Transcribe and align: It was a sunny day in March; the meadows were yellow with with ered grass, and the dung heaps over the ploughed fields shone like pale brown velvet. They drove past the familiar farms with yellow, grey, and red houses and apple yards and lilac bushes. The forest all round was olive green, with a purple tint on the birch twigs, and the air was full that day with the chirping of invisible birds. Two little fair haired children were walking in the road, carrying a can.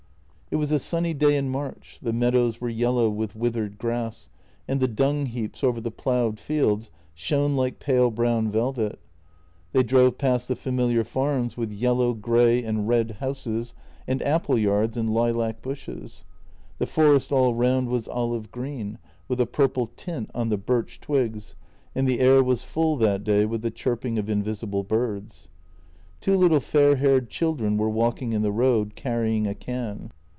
It 0.53 0.57
was 0.59 0.73
a 0.73 0.79
sunny 0.79 1.13
day 1.13 1.37
in 1.37 1.47
March; 1.47 1.97
the 2.01 2.11
meadows 2.11 2.59
were 2.59 2.67
yellow 2.67 3.09
with 3.09 3.37
with 3.37 3.55
ered 3.55 3.77
grass, 3.77 4.27
and 4.67 4.81
the 4.81 4.87
dung 4.89 5.27
heaps 5.27 5.63
over 5.63 5.79
the 5.79 5.91
ploughed 5.91 6.41
fields 6.41 6.91
shone 7.13 7.55
like 7.55 7.79
pale 7.79 8.11
brown 8.11 8.51
velvet. 8.51 8.99
They 9.71 9.81
drove 9.81 10.17
past 10.17 10.49
the 10.49 10.57
familiar 10.57 11.05
farms 11.05 11.55
with 11.55 11.71
yellow, 11.71 12.13
grey, 12.13 12.61
and 12.65 12.85
red 12.85 13.11
houses 13.21 13.73
and 14.05 14.21
apple 14.23 14.57
yards 14.57 14.97
and 14.97 15.13
lilac 15.13 15.61
bushes. 15.61 16.25
The 16.79 16.85
forest 16.85 17.31
all 17.31 17.55
round 17.55 17.87
was 17.87 18.09
olive 18.09 18.51
green, 18.51 18.99
with 19.29 19.39
a 19.39 19.45
purple 19.45 19.87
tint 19.87 20.29
on 20.35 20.49
the 20.49 20.57
birch 20.57 20.99
twigs, 20.99 21.55
and 21.95 22.05
the 22.05 22.19
air 22.19 22.43
was 22.43 22.61
full 22.61 22.97
that 22.97 23.23
day 23.23 23.45
with 23.45 23.61
the 23.61 23.71
chirping 23.71 24.17
of 24.17 24.29
invisible 24.29 24.83
birds. 24.83 25.47
Two 26.19 26.35
little 26.35 26.59
fair 26.59 26.97
haired 26.97 27.29
children 27.29 27.77
were 27.77 27.89
walking 27.89 28.33
in 28.33 28.41
the 28.41 28.51
road, 28.51 28.95
carrying 28.95 29.47
a 29.47 29.55
can. 29.55 30.11